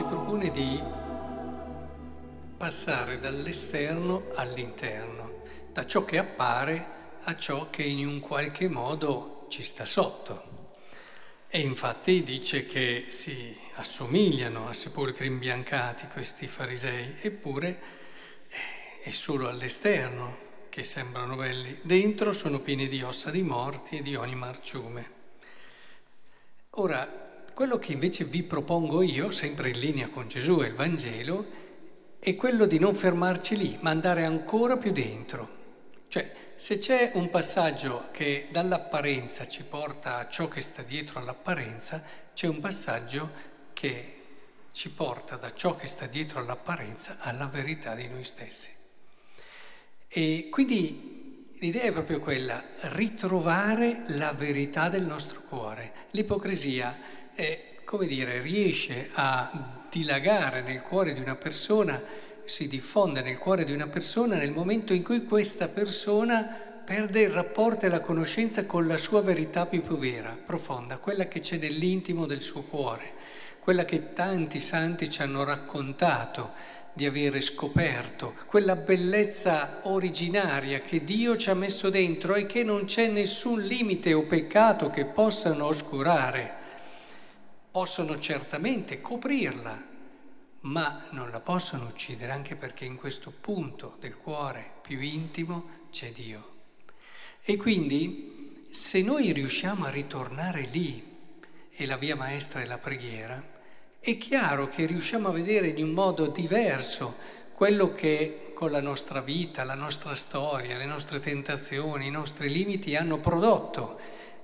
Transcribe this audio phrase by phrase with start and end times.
[0.00, 0.82] propone di
[2.56, 6.86] passare dall'esterno all'interno, da ciò che appare
[7.24, 10.70] a ciò che in un qualche modo ci sta sotto.
[11.46, 17.80] E infatti dice che si assomigliano a sepolcri imbiancati questi farisei, eppure
[19.02, 20.38] è solo all'esterno
[20.70, 25.10] che sembrano belli, dentro sono pieni di ossa di morti e di ogni marciume.
[26.70, 31.46] Ora, quello che invece vi propongo io, sempre in linea con Gesù e il Vangelo,
[32.18, 35.60] è quello di non fermarci lì, ma andare ancora più dentro.
[36.08, 42.02] Cioè, se c'è un passaggio che dall'apparenza ci porta a ciò che sta dietro all'apparenza,
[42.34, 43.30] c'è un passaggio
[43.72, 44.20] che
[44.70, 48.68] ci porta da ciò che sta dietro all'apparenza alla verità di noi stessi.
[50.06, 55.92] E quindi l'idea è proprio quella, ritrovare la verità del nostro cuore.
[56.10, 62.02] L'ipocrisia e, come dire, riesce a dilagare nel cuore di una persona,
[62.44, 66.42] si diffonde nel cuore di una persona nel momento in cui questa persona
[66.84, 71.28] perde il rapporto e la conoscenza con la sua verità più, più vera, profonda, quella
[71.28, 73.12] che c'è nell'intimo del suo cuore,
[73.60, 76.50] quella che tanti santi ci hanno raccontato
[76.94, 82.84] di avere scoperto, quella bellezza originaria che Dio ci ha messo dentro e che non
[82.84, 86.60] c'è nessun limite o peccato che possano oscurare
[87.72, 89.90] possono certamente coprirla,
[90.60, 96.12] ma non la possono uccidere anche perché in questo punto del cuore più intimo c'è
[96.12, 96.50] Dio.
[97.42, 101.10] E quindi se noi riusciamo a ritornare lì,
[101.74, 103.42] e la via maestra è la preghiera,
[103.98, 107.16] è chiaro che riusciamo a vedere in un modo diverso
[107.54, 112.94] quello che con la nostra vita, la nostra storia, le nostre tentazioni, i nostri limiti
[112.94, 113.98] hanno prodotto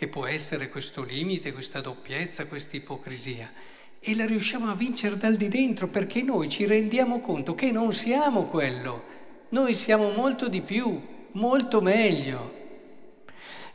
[0.00, 3.52] che può essere questo limite, questa doppiezza, questa ipocrisia.
[4.00, 7.92] E la riusciamo a vincere dal di dentro perché noi ci rendiamo conto che non
[7.92, 9.04] siamo quello,
[9.50, 10.98] noi siamo molto di più,
[11.32, 12.54] molto meglio.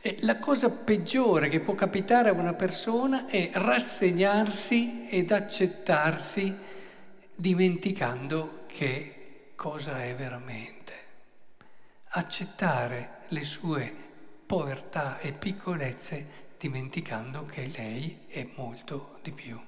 [0.00, 6.52] E la cosa peggiore che può capitare a una persona è rassegnarsi ed accettarsi
[7.36, 10.92] dimenticando che cosa è veramente.
[12.08, 14.05] Accettare le sue
[14.46, 19.60] povertà e piccolezze dimenticando che lei è molto di più.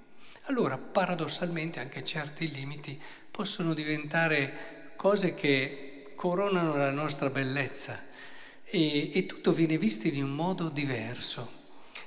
[0.45, 2.99] Allora, paradossalmente, anche certi limiti
[3.31, 8.07] possono diventare cose che coronano la nostra bellezza
[8.65, 11.57] e, e tutto viene visto in un modo diverso.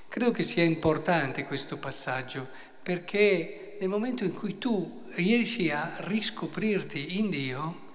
[0.07, 2.49] Credo che sia importante questo passaggio
[2.81, 7.89] perché nel momento in cui tu riesci a riscoprirti in Dio,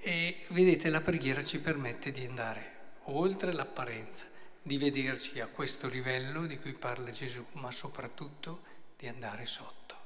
[0.00, 2.79] e vedete la preghiera ci permette di andare
[3.16, 4.26] oltre l'apparenza,
[4.62, 8.62] di vederci a questo livello di cui parla Gesù, ma soprattutto
[8.96, 9.96] di andare sotto.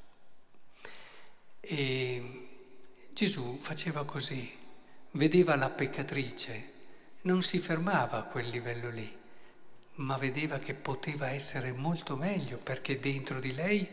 [1.60, 2.48] E
[3.12, 4.52] Gesù faceva così,
[5.12, 6.72] vedeva la peccatrice,
[7.22, 9.22] non si fermava a quel livello lì,
[9.96, 13.88] ma vedeva che poteva essere molto meglio perché dentro di lei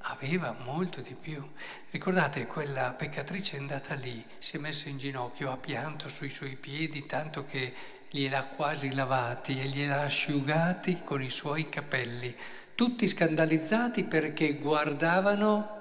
[0.00, 1.42] aveva molto di più.
[1.90, 6.56] Ricordate, quella peccatrice è andata lì, si è messa in ginocchio, ha pianto sui suoi
[6.56, 7.74] piedi, tanto che
[8.16, 12.34] gliel'ha quasi lavati e gliel'ha asciugati con i suoi capelli,
[12.74, 15.74] tutti scandalizzati perché guardavano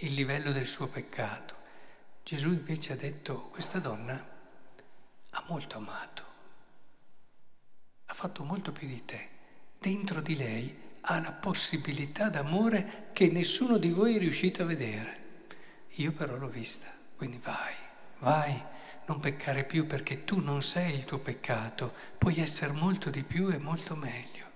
[0.00, 1.56] il livello del suo peccato.
[2.22, 4.36] Gesù invece ha detto, questa donna
[5.30, 6.22] ha molto amato,
[8.06, 9.28] ha fatto molto più di te.
[9.80, 15.26] Dentro di lei ha la possibilità d'amore che nessuno di voi è riuscito a vedere.
[15.94, 17.74] Io però l'ho vista, quindi vai,
[18.18, 18.76] vai
[19.08, 23.48] non peccare più perché tu non sei il tuo peccato, puoi essere molto di più
[23.48, 24.46] e molto meglio.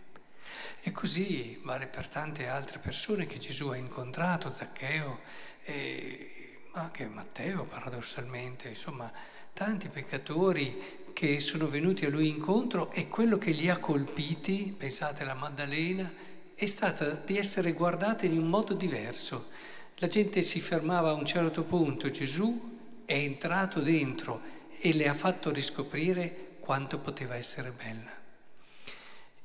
[0.82, 5.20] E così vale per tante altre persone che Gesù ha incontrato, Zaccheo
[5.64, 9.10] e anche Matteo paradossalmente, insomma
[9.54, 15.22] tanti peccatori che sono venuti a lui incontro e quello che li ha colpiti, pensate
[15.22, 16.12] alla Maddalena,
[16.54, 19.48] è stato di essere guardati in un modo diverso.
[19.96, 22.70] La gente si fermava a un certo punto, Gesù
[23.12, 24.40] è entrato dentro
[24.80, 28.10] e le ha fatto riscoprire quanto poteva essere bella.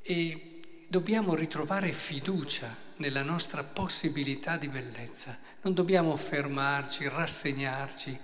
[0.01, 8.17] E dobbiamo ritrovare fiducia nella nostra possibilità di bellezza, non dobbiamo fermarci, rassegnarci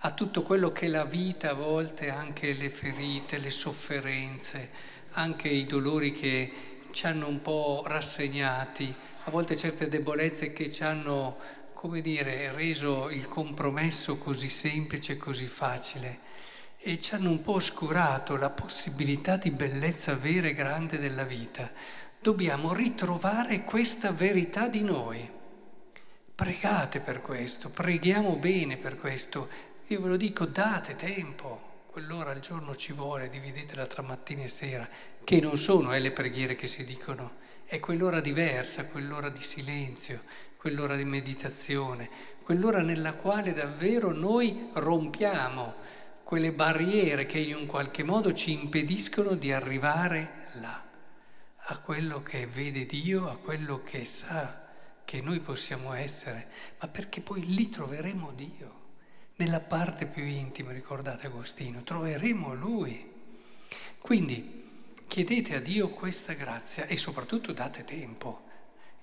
[0.00, 4.70] a tutto quello che la vita a volte, anche le ferite, le sofferenze,
[5.12, 6.52] anche i dolori che
[6.90, 8.94] ci hanno un po' rassegnati,
[9.24, 11.38] a volte certe debolezze che ci hanno
[11.80, 16.18] come dire, reso il compromesso così semplice, così facile
[16.76, 21.72] e ci hanno un po' oscurato la possibilità di bellezza vera e grande della vita.
[22.20, 25.26] Dobbiamo ritrovare questa verità di noi
[26.34, 29.48] Pregate per questo, preghiamo bene per questo.
[29.86, 34.48] Io ve lo dico, date tempo, quell'ora al giorno ci vuole, dividetela tra mattina e
[34.48, 34.86] sera,
[35.30, 37.34] che non sono eh, le preghiere che si dicono,
[37.64, 40.24] è quell'ora diversa, quell'ora di silenzio,
[40.56, 42.10] quell'ora di meditazione,
[42.42, 45.74] quell'ora nella quale davvero noi rompiamo
[46.24, 50.84] quelle barriere che in un qualche modo ci impediscono di arrivare là,
[51.54, 54.66] a quello che vede Dio, a quello che sa
[55.04, 56.48] che noi possiamo essere,
[56.80, 58.78] ma perché poi lì troveremo Dio.
[59.36, 63.08] Nella parte più intima, ricordate Agostino, troveremo Lui.
[64.00, 64.59] Quindi
[65.10, 68.42] chiedete a Dio questa grazia e soprattutto date tempo,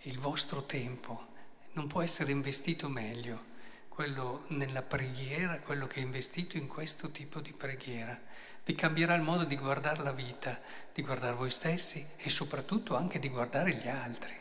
[0.03, 1.33] il vostro tempo
[1.73, 3.43] non può essere investito meglio
[3.89, 8.17] quello nella preghiera, quello che è investito in questo tipo di preghiera.
[8.63, 10.61] Vi cambierà il modo di guardare la vita,
[10.93, 14.33] di guardare voi stessi e soprattutto anche di guardare gli altri.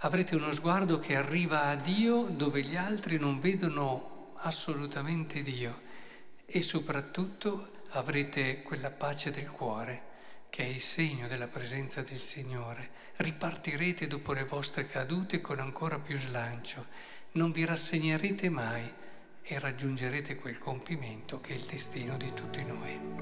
[0.00, 5.80] Avrete uno sguardo che arriva a Dio dove gli altri non vedono assolutamente Dio
[6.44, 10.10] e soprattutto avrete quella pace del cuore
[10.52, 12.90] che è il segno della presenza del Signore.
[13.16, 16.84] Ripartirete dopo le vostre cadute con ancora più slancio,
[17.32, 18.86] non vi rassegnerete mai
[19.40, 23.21] e raggiungerete quel compimento che è il destino di tutti noi.